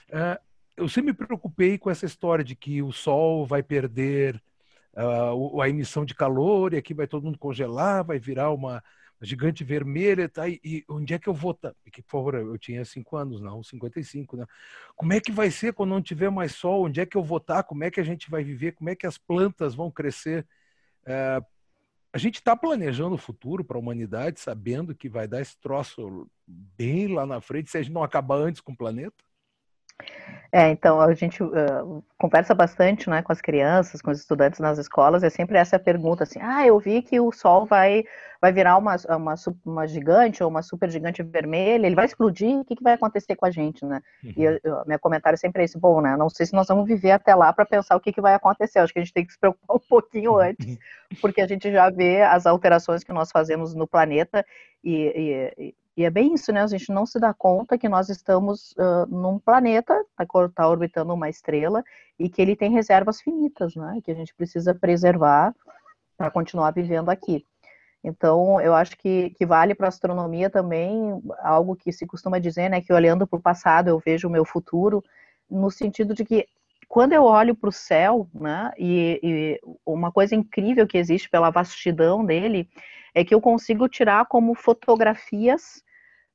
[0.08, 0.40] Uh,
[0.76, 4.42] eu sempre me preocupei com essa história de que o Sol vai perder
[4.94, 8.82] uh, a emissão de calor e aqui vai todo mundo congelar, vai virar uma,
[9.22, 10.48] gigante vermelha, tá?
[10.48, 11.70] E, e, onde é que eu vou estar?
[11.70, 11.76] Tá?
[11.84, 14.46] Por favor, eu tinha 5 anos, não, 55, né?
[14.96, 16.86] Como é que vai ser quando não tiver mais sol?
[16.86, 17.56] Onde é que eu vou estar?
[17.56, 17.62] Tá?
[17.62, 18.72] Como é que a gente vai viver?
[18.72, 20.46] Como é que as plantas vão crescer?
[21.04, 21.40] É,
[22.12, 26.28] a gente está planejando o futuro para a humanidade, sabendo que vai dar esse troço
[26.46, 29.29] bem lá na frente, se a gente não acabar antes com o planeta?
[30.52, 34.78] É, então a gente uh, conversa bastante, né, com as crianças, com os estudantes nas
[34.78, 38.04] escolas, é sempre essa pergunta assim, ah, eu vi que o Sol vai,
[38.40, 39.34] vai virar uma, uma,
[39.64, 43.36] uma gigante ou uma super gigante vermelha, ele vai explodir, o que, que vai acontecer
[43.36, 44.00] com a gente, né?
[44.24, 44.32] Uhum.
[44.36, 46.84] E eu, eu, meu comentário sempre é esse, bom, né, não sei se nós vamos
[46.84, 49.24] viver até lá para pensar o que, que vai acontecer, acho que a gente tem
[49.24, 50.78] que se preocupar um pouquinho antes,
[51.20, 54.44] porque a gente já vê as alterações que nós fazemos no planeta
[54.82, 56.62] e, e, e é bem isso, né?
[56.62, 61.28] A gente não se dá conta que nós estamos uh, num planeta, está orbitando uma
[61.28, 61.82] estrela,
[62.18, 64.00] e que ele tem reservas finitas, né?
[64.04, 65.54] Que a gente precisa preservar
[66.16, 67.44] para continuar vivendo aqui.
[68.02, 72.68] Então, eu acho que, que vale para a astronomia também algo que se costuma dizer,
[72.70, 72.80] né?
[72.80, 75.02] Que olhando para o passado eu vejo o meu futuro,
[75.50, 76.46] no sentido de que
[76.90, 78.72] quando eu olho para o céu, né?
[78.76, 82.68] E, e uma coisa incrível que existe pela vastidão dele
[83.14, 85.84] é que eu consigo tirar como fotografias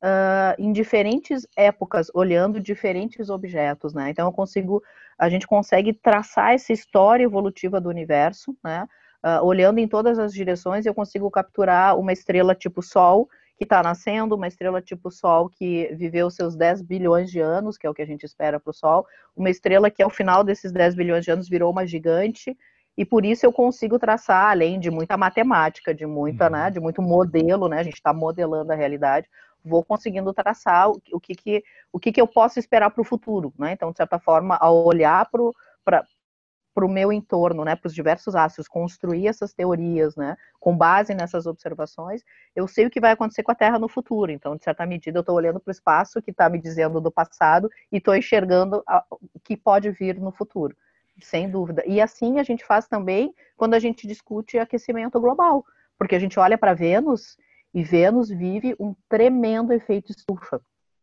[0.02, 4.10] uh, em diferentes épocas, olhando diferentes objetos, né?
[4.12, 4.82] Então eu consigo,
[5.20, 8.88] a gente consegue traçar essa história evolutiva do universo, né?
[9.26, 13.82] Uh, olhando em todas as direções, eu consigo capturar uma estrela tipo Sol, que está
[13.82, 17.94] nascendo, uma estrela tipo Sol que viveu seus 10 bilhões de anos, que é o
[17.94, 21.24] que a gente espera para o Sol, uma estrela que ao final desses 10 bilhões
[21.24, 22.58] de anos virou uma gigante,
[22.98, 26.72] e por isso eu consigo traçar, além de muita matemática, de muita, né, uhum.
[26.72, 29.30] de muito modelo, né, a gente está modelando a realidade,
[29.64, 33.06] vou conseguindo traçar o, o que, que, o que, que eu posso esperar para o
[33.06, 33.72] futuro, né?
[33.72, 35.28] Então, de certa forma, ao olhar
[35.84, 36.06] para
[36.76, 41.14] para o meu entorno, né, para os diversos astros, construir essas teorias, né, com base
[41.16, 42.22] nessas observações,
[42.54, 44.30] eu sei o que vai acontecer com a Terra no futuro.
[44.30, 47.10] Então, de certa medida, eu estou olhando para o espaço que está me dizendo do
[47.10, 50.76] passado e estou enxergando o que pode vir no futuro,
[51.22, 51.82] sem dúvida.
[51.88, 55.64] E assim a gente faz também quando a gente discute aquecimento global,
[55.98, 57.38] porque a gente olha para Vênus
[57.74, 60.62] E Vênus vive um tremendo efeito estufa.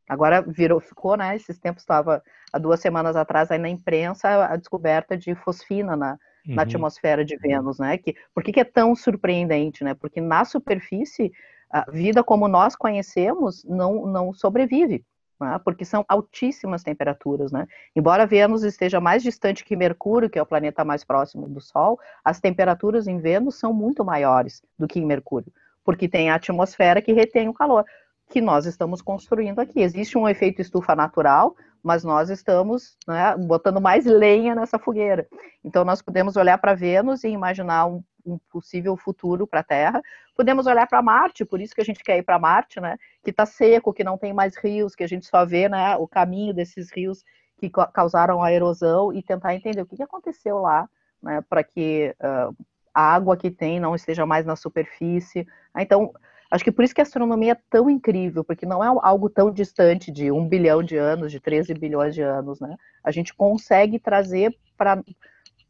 [0.08, 1.36] Agora virou, ficou, né?
[1.36, 6.18] Esses tempos estava há duas semanas atrás aí na imprensa a descoberta de fosfina na,
[6.46, 6.54] uhum.
[6.54, 7.96] na atmosfera de Vênus, né?
[7.98, 9.94] Que, por que, que é tão surpreendente, né?
[9.94, 11.32] Porque na superfície
[11.70, 15.04] a vida como nós conhecemos não, não sobrevive,
[15.40, 15.58] né?
[15.64, 17.66] porque são altíssimas temperaturas, né?
[17.96, 21.98] Embora Vênus esteja mais distante que Mercúrio, que é o planeta mais próximo do Sol,
[22.22, 25.50] as temperaturas em Vênus são muito maiores do que em Mercúrio,
[25.82, 27.86] porque tem a atmosfera que retém o calor
[28.32, 29.80] que nós estamos construindo aqui.
[29.80, 35.28] Existe um efeito estufa natural, mas nós estamos né, botando mais lenha nessa fogueira.
[35.62, 40.00] Então, nós podemos olhar para Vênus e imaginar um, um possível futuro para a Terra.
[40.34, 42.96] Podemos olhar para Marte, por isso que a gente quer ir para Marte, né?
[43.22, 46.08] Que está seco, que não tem mais rios, que a gente só vê né, o
[46.08, 47.22] caminho desses rios
[47.58, 50.88] que causaram a erosão e tentar entender o que, aconteceu lá,
[51.22, 51.44] né?
[51.50, 52.56] Para que uh,
[52.94, 55.46] a água que tem não esteja mais na superfície.
[55.76, 56.14] Então,
[56.52, 59.50] Acho que por isso que a astronomia é tão incrível, porque não é algo tão
[59.50, 62.76] distante de um bilhão de anos, de 13 bilhões de anos, né?
[63.02, 65.02] A gente consegue trazer para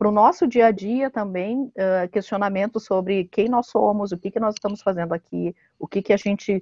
[0.01, 4.41] o nosso dia a dia também uh, questionamentos sobre quem nós somos, o que, que
[4.41, 6.61] nós estamos fazendo aqui, o que, que a gente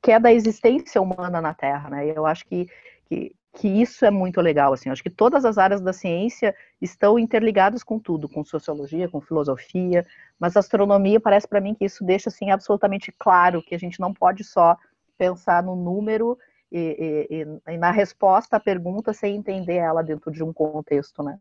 [0.00, 2.06] quer da existência humana na Terra, né?
[2.16, 2.66] Eu acho que,
[3.10, 7.18] que, que isso é muito legal, assim, acho que todas as áreas da ciência estão
[7.18, 10.04] interligadas com tudo, com sociologia, com filosofia,
[10.38, 14.00] mas a astronomia parece para mim que isso deixa, assim, absolutamente claro que a gente
[14.00, 14.76] não pode só
[15.16, 16.36] pensar no número
[16.70, 21.38] e, e, e na resposta à pergunta sem entender ela dentro de um contexto, né?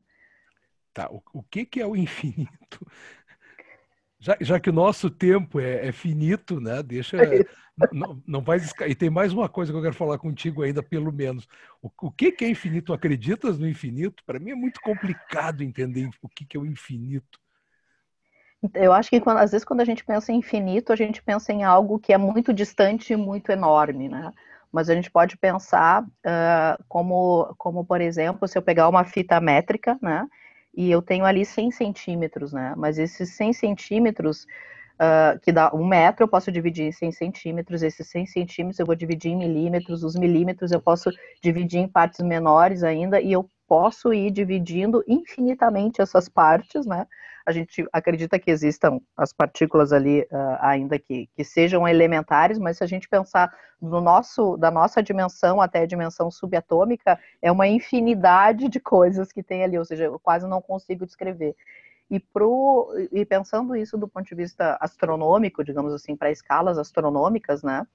[0.94, 2.86] Tá, o, o que, que é o infinito?
[4.24, 6.82] Já, já que o nosso tempo é, é finito, né?
[6.82, 7.18] Deixa.
[7.92, 8.58] não, não vai
[8.88, 11.46] E tem mais uma coisa que eu quero falar contigo ainda, pelo menos.
[11.82, 12.94] O, o que, que é infinito?
[12.94, 14.24] Acreditas no infinito?
[14.26, 17.38] Para mim é muito complicado entender o que, que é o infinito.
[18.74, 21.52] Eu acho que quando, às vezes quando a gente pensa em infinito, a gente pensa
[21.52, 24.32] em algo que é muito distante e muito enorme, né?
[24.72, 29.42] Mas a gente pode pensar uh, como, como, por exemplo, se eu pegar uma fita
[29.42, 30.26] métrica, né?
[30.76, 32.74] E eu tenho ali 100 centímetros, né?
[32.78, 34.46] Mas esses 100 centímetros,
[35.00, 38.86] uh, que dá um metro, eu posso dividir em 100 centímetros, esses 100 centímetros eu
[38.86, 41.10] vou dividir em milímetros, os milímetros eu posso
[41.42, 47.08] dividir em partes menores ainda, e eu posso ir dividindo infinitamente essas partes, né?
[47.46, 52.78] A gente acredita que existam as partículas ali uh, ainda que, que sejam elementares, mas
[52.78, 57.68] se a gente pensar no nosso, da nossa dimensão até a dimensão subatômica, é uma
[57.68, 61.54] infinidade de coisas que tem ali, ou seja, eu quase não consigo descrever.
[62.10, 67.64] E, pro, e pensando isso do ponto de vista astronômico, digamos assim, para escalas astronômicas,
[67.64, 67.86] né?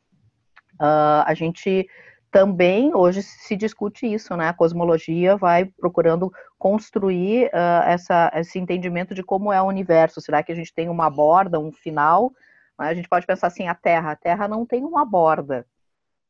[0.75, 1.89] Uh, a gente
[2.31, 4.49] também hoje se discute isso, né?
[4.49, 10.21] A cosmologia vai procurando construir uh, essa, esse entendimento de como é o universo.
[10.21, 12.33] Será que a gente tem uma borda, um final?
[12.77, 15.67] A gente pode pensar assim: a Terra, a Terra não tem uma borda.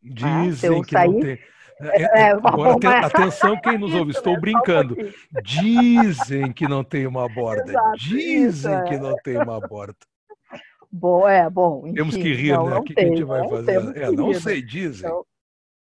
[0.03, 0.13] Né?
[0.13, 1.13] Dizem que sair...
[1.13, 1.39] não tem.
[1.81, 4.97] É, é, é agora, atenção quem nos ouve, estou brincando.
[5.43, 7.71] Dizem que não tem uma borda.
[7.71, 9.97] Exato, Dizem isso, que não tem uma borda.
[10.91, 11.83] Bom, é, bom.
[11.85, 12.77] Enfim, Temos que rir, não, né?
[12.77, 13.97] o que, tem, a gente vai fazer?
[13.97, 15.07] É, não sei, dizem.
[15.07, 15.25] Então,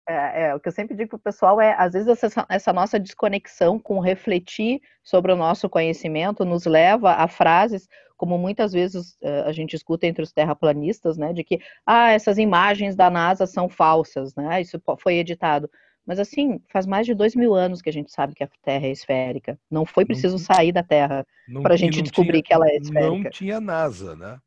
[0.08, 2.72] é, é, o que eu sempre digo para o pessoal é, às vezes, essa, essa,
[2.72, 9.18] nossa desconexão com refletir sobre o nosso conhecimento nos leva a frases, como muitas vezes
[9.22, 13.46] uh, a gente escuta entre os terraplanistas, né, de que, ah, essas imagens da NASA
[13.46, 15.70] são falsas, né, isso foi editado.
[16.06, 18.86] Mas, assim, faz mais de dois mil anos que a gente sabe que a Terra
[18.86, 19.60] é esférica.
[19.70, 21.26] Não foi preciso não, sair da Terra
[21.62, 23.24] para a gente descobrir tinha, que ela é esférica.
[23.24, 24.38] Não tinha NASA, né?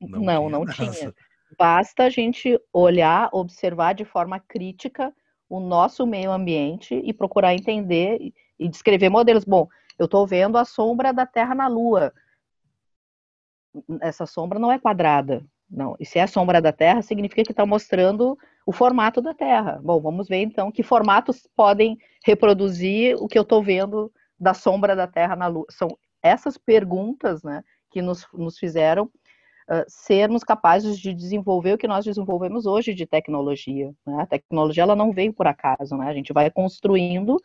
[0.00, 0.86] Não, não tinha.
[0.86, 1.14] Não tinha.
[1.58, 5.12] Basta a gente olhar, observar de forma crítica
[5.48, 9.44] o nosso meio ambiente e procurar entender e descrever modelos.
[9.44, 9.66] Bom,
[9.98, 12.12] eu estou vendo a sombra da Terra na Lua.
[14.00, 15.44] Essa sombra não é quadrada.
[15.68, 19.34] Não, e se é a sombra da Terra, significa que está mostrando o formato da
[19.34, 19.80] Terra.
[19.82, 24.94] Bom, vamos ver então que formatos podem reproduzir o que eu estou vendo da sombra
[24.94, 25.66] da Terra na Lua.
[25.70, 29.10] São essas perguntas né, que nos, nos fizeram
[29.86, 33.92] sermos capazes de desenvolver o que nós desenvolvemos hoje de tecnologia.
[34.06, 34.22] Né?
[34.22, 36.08] A tecnologia ela não veio por acaso, né?
[36.08, 37.36] A gente vai construindo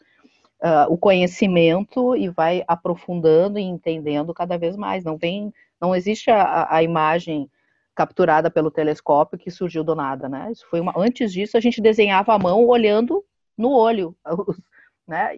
[0.64, 5.04] uh, o conhecimento e vai aprofundando e entendendo cada vez mais.
[5.04, 7.50] Não vem, não existe a, a imagem
[7.94, 10.50] capturada pelo telescópio que surgiu do nada, né?
[10.52, 13.24] Isso foi uma, antes disso a gente desenhava a mão olhando
[13.58, 14.16] no olho,
[15.08, 15.38] né?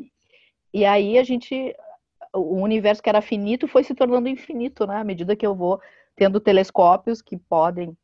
[0.73, 1.75] E aí a gente
[2.33, 4.97] o universo que era finito foi se tornando infinito, né?
[4.97, 5.81] À medida que eu vou
[6.15, 7.95] tendo telescópios que podem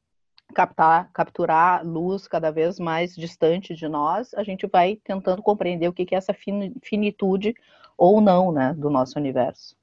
[0.51, 5.93] captar, capturar luz cada vez mais distante de nós, a gente vai tentando compreender o
[5.93, 6.33] que é essa
[6.83, 7.55] finitude
[7.97, 9.75] ou não, né, do nosso universo.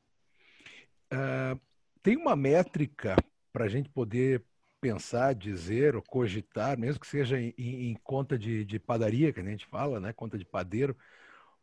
[1.12, 1.59] Uh,
[2.03, 3.16] tem uma métrica
[3.53, 4.45] para a gente poder
[4.81, 9.45] pensar, dizer ou cogitar, mesmo que seja em, em conta de, de, padaria, que a
[9.45, 10.12] gente fala, né?
[10.12, 10.97] conta de padeiro,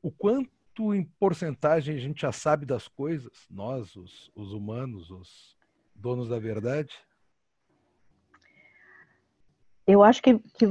[0.01, 5.55] o quanto em porcentagem a gente já sabe das coisas, nós, os, os humanos, os
[5.95, 6.93] donos da verdade?
[9.87, 10.65] Eu acho que, que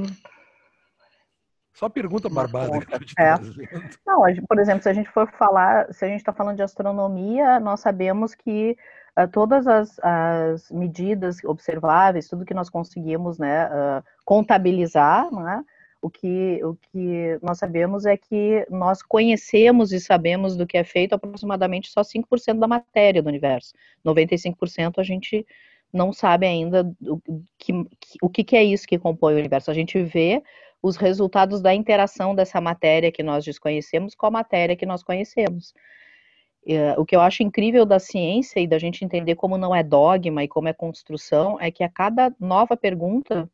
[1.74, 3.34] só pergunta barbada que eu te é.
[4.06, 7.58] Não, por exemplo, se a gente for falar, se a gente está falando de astronomia,
[7.58, 8.76] nós sabemos que
[9.18, 15.64] uh, todas as, as, medidas observáveis, tudo que nós conseguimos né, uh, contabilizar, né,
[16.04, 20.84] o, que, o que nós sabemos é que nós conhecemos e sabemos do que é
[20.84, 23.72] feito aproximadamente só 5% da matéria do universo.
[24.04, 25.46] 95% a gente
[25.90, 27.72] não sabe ainda o que,
[28.20, 29.70] o que é isso que compõe o universo.
[29.70, 30.42] A gente vê
[30.82, 35.72] os resultados da interação dessa matéria que nós desconhecemos com a matéria que nós conhecemos.
[36.66, 39.82] É, o que eu acho incrível da ciência e da gente entender como não é
[39.82, 43.50] dogma e como é construção é que a cada nova pergunta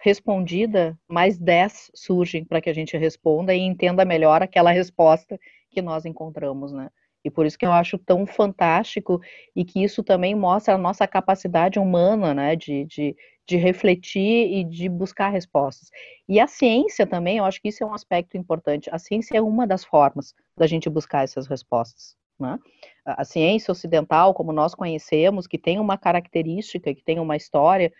[0.00, 5.38] respondida, mais 10 surgem para que a gente responda e entenda melhor aquela resposta
[5.70, 6.88] que nós encontramos, né?
[7.24, 9.20] E por isso que eu acho tão fantástico
[9.54, 13.16] e que isso também mostra a nossa capacidade humana, né, de, de,
[13.46, 15.88] de refletir e de buscar respostas.
[16.28, 18.90] E a ciência também, eu acho que isso é um aspecto importante.
[18.92, 22.16] A ciência é uma das formas da gente buscar essas respostas.
[22.38, 22.58] Né?
[23.04, 27.92] A ciência ocidental, como nós conhecemos, que tem uma característica, que tem uma história,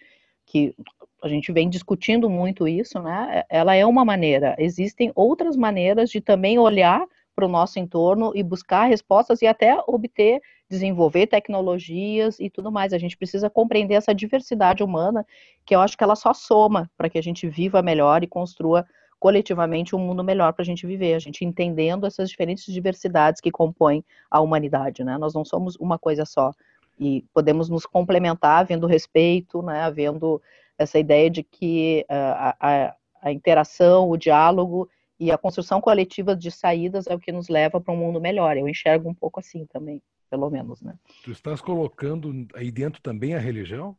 [0.44, 0.74] que
[1.22, 3.44] a gente vem discutindo muito isso, né?
[3.48, 4.56] Ela é uma maneira.
[4.58, 9.80] Existem outras maneiras de também olhar para o nosso entorno e buscar respostas e até
[9.86, 12.92] obter, desenvolver tecnologias e tudo mais.
[12.92, 15.24] A gente precisa compreender essa diversidade humana,
[15.64, 18.84] que eu acho que ela só soma para que a gente viva melhor e construa
[19.18, 23.52] coletivamente um mundo melhor para a gente viver, a gente entendendo essas diferentes diversidades que
[23.52, 25.16] compõem a humanidade, né?
[25.16, 26.52] Nós não somos uma coisa só
[26.98, 29.82] e podemos nos complementar havendo respeito, né?
[29.82, 30.42] Havendo
[30.78, 36.34] essa ideia de que uh, a, a, a interação, o diálogo e a construção coletiva
[36.34, 38.56] de saídas é o que nos leva para um mundo melhor.
[38.56, 40.94] Eu enxergo um pouco assim também, pelo menos, né?
[41.22, 43.96] Tu estás colocando aí dentro também a religião?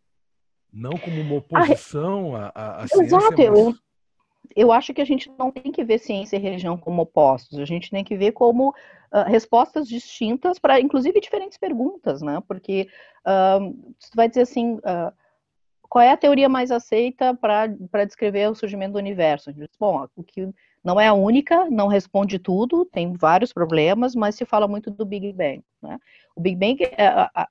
[0.72, 3.40] Não como uma oposição à, à, à ciência, Exato, mas...
[3.40, 3.74] eu,
[4.56, 7.66] eu acho que a gente não tem que ver ciência e religião como opostos, a
[7.66, 12.42] gente tem que ver como uh, respostas distintas para, inclusive, diferentes perguntas, né?
[12.48, 12.90] Porque
[13.26, 15.14] uh, tu vai dizer assim, uh,
[15.94, 17.68] qual é a teoria mais aceita para
[18.04, 19.54] descrever o surgimento do universo?
[19.80, 20.50] Bom, o que
[20.84, 25.06] não é a única, não responde tudo, tem vários problemas, mas se fala muito do
[25.06, 25.64] Big Bang.
[25.84, 26.00] Né?
[26.36, 27.48] O Big Bang, é a, a,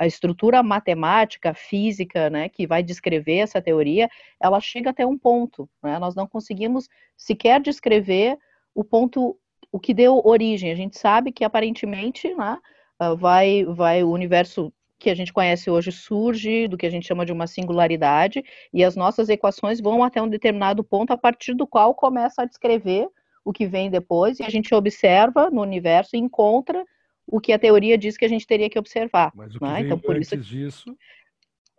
[0.00, 5.66] a, estrutura matemática, física, né, que vai descrever essa teoria, ela chega até um ponto.
[5.82, 5.98] Né?
[5.98, 8.36] Nós não conseguimos sequer descrever
[8.74, 9.34] o ponto,
[9.72, 10.70] o que deu origem.
[10.70, 12.58] A gente sabe que aparentemente, né,
[12.98, 17.06] ah, vai, vai o universo que a gente conhece hoje surge do que a gente
[17.06, 21.54] chama de uma singularidade, e as nossas equações vão até um determinado ponto a partir
[21.54, 23.08] do qual começa a descrever
[23.44, 26.84] o que vem depois, e a gente observa no universo e encontra
[27.26, 29.32] o que a teoria diz que a gente teria que observar.
[29.34, 29.80] Mas o que né?
[29.80, 30.42] então, por antes isso...
[30.42, 30.96] disso...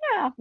[0.01, 0.31] É.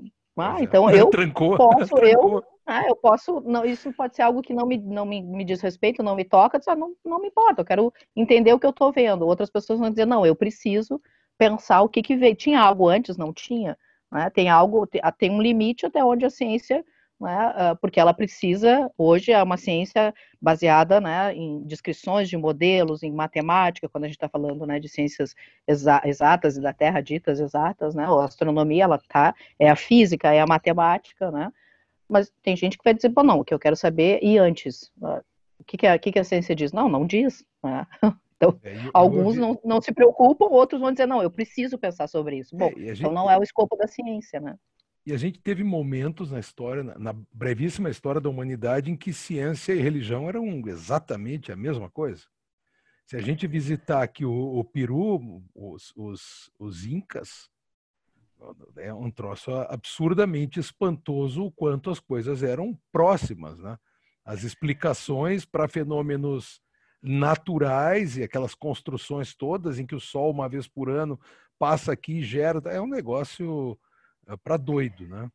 [0.40, 0.62] Ah, é.
[0.62, 1.56] então eu Trancou.
[1.56, 5.20] posso, eu, ah, eu posso, não, isso pode ser algo que não me, não me,
[5.20, 8.58] me diz respeito, não me toca, ah, não, não me importa, eu quero entender o
[8.58, 9.26] que eu estou vendo.
[9.26, 11.00] Outras pessoas vão dizer, não, eu preciso
[11.38, 12.34] pensar o que, que veio.
[12.34, 13.16] Tinha algo antes?
[13.16, 13.78] Não tinha.
[14.10, 14.28] Né?
[14.30, 16.84] Tem algo, tem um limite até onde a ciência,
[17.20, 23.02] né, ah, porque ela precisa, hoje é uma ciência baseada né, em descrições de modelos,
[23.02, 25.34] em matemática, quando a gente está falando né, de ciências
[25.66, 30.32] exa exatas e da Terra ditas exatas, né, a astronomia, ela tá, é a física,
[30.32, 31.52] é a matemática, né,
[32.08, 34.90] mas tem gente que vai dizer, bom, não, o que eu quero saber, e antes?
[35.02, 35.22] Ah,
[35.58, 36.72] o que, que, a, que, que a ciência diz?
[36.72, 37.44] Não, não diz.
[37.62, 37.86] Né?
[38.38, 42.38] Então, é, alguns não, não se preocupam, outros vão dizer, não, eu preciso pensar sobre
[42.38, 42.56] isso.
[42.56, 43.00] Bom, é, gente...
[43.00, 44.56] então não é o escopo da ciência, né?
[45.04, 49.72] E a gente teve momentos na história, na brevíssima história da humanidade, em que ciência
[49.72, 52.24] e religião eram exatamente a mesma coisa.
[53.06, 57.48] Se a gente visitar aqui o, o Peru, os, os, os Incas,
[58.76, 63.76] é um troço absurdamente espantoso o quanto as coisas eram próximas, né?
[64.24, 66.60] As explicações para fenômenos
[67.02, 71.18] naturais e aquelas construções todas em que o sol uma vez por ano
[71.58, 73.78] passa aqui e gera, é um negócio
[74.26, 75.28] eh, para doido, né?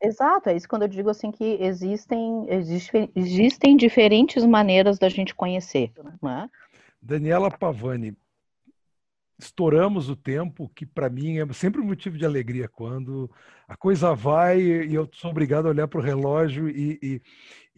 [0.00, 5.34] Exato, é isso quando eu digo assim que existem, existem, existem diferentes maneiras da gente
[5.34, 5.90] conhecer.
[6.22, 6.48] Né?
[7.02, 8.16] Daniela Pavani,
[9.38, 13.30] estouramos o tempo, que para mim é sempre um motivo de alegria quando
[13.66, 17.22] a coisa vai e eu sou obrigado a olhar para o relógio e, e,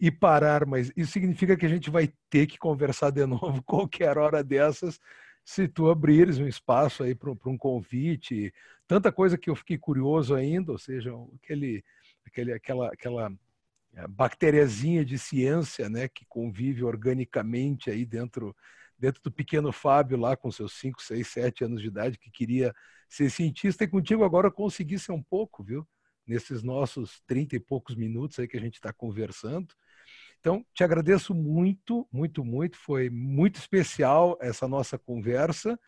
[0.01, 4.17] e parar, mas isso significa que a gente vai ter que conversar de novo qualquer
[4.17, 4.99] hora dessas,
[5.45, 8.51] se tu abrires um espaço aí para um convite,
[8.87, 11.83] tanta coisa que eu fiquei curioso ainda, ou seja, aquele
[12.25, 13.31] aquele, aquela, aquela
[13.93, 18.55] é, bacteriazinha de ciência, né, que convive organicamente aí dentro
[18.97, 22.71] dentro do pequeno Fábio lá com seus 5, 6, 7 anos de idade que queria
[23.09, 25.87] ser cientista e contigo agora consegui ser um pouco, viu?
[26.25, 29.73] Nesses nossos 30 e poucos minutos aí que a gente está conversando.
[30.41, 32.75] Então, te agradeço muito, muito, muito.
[32.77, 35.79] Foi muito especial essa nossa conversa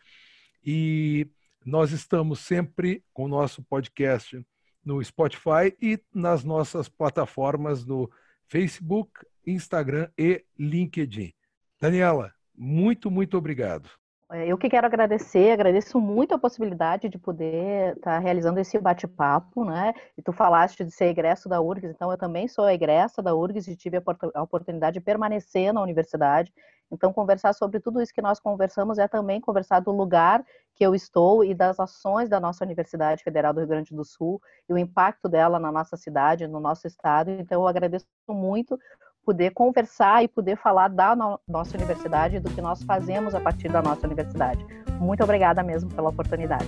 [0.64, 1.28] e
[1.66, 4.40] nós estamos sempre com o nosso podcast
[4.84, 8.08] no Spotify e nas nossas plataformas no
[8.46, 11.32] Facebook, Instagram e LinkedIn.
[11.80, 14.03] Daniela, muito, muito obrigado.
[14.34, 19.64] É, eu que quero agradecer, agradeço muito a possibilidade de poder estar realizando esse bate-papo,
[19.64, 19.94] né?
[20.18, 23.68] E tu falaste de ser egresso da URGS, então eu também sou egressa da URGS
[23.68, 24.02] e tive
[24.34, 26.52] a oportunidade de permanecer na universidade.
[26.90, 30.96] Então, conversar sobre tudo isso que nós conversamos é também conversar do lugar que eu
[30.96, 34.78] estou e das ações da nossa Universidade Federal do Rio Grande do Sul e o
[34.78, 37.30] impacto dela na nossa cidade, no nosso estado.
[37.30, 38.76] Então, eu agradeço muito
[39.24, 43.68] poder conversar e poder falar da no nossa universidade, do que nós fazemos a partir
[43.68, 44.64] da nossa universidade.
[45.00, 46.66] Muito obrigada mesmo pela oportunidade.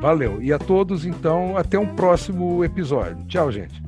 [0.00, 0.42] Valeu.
[0.42, 3.24] E a todos, então, até um próximo episódio.
[3.26, 3.82] Tchau, gente.